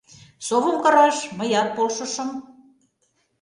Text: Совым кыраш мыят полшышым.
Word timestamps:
Совым 0.47 0.77
кыраш 0.83 1.17
мыят 1.37 1.67
полшышым. 1.75 2.29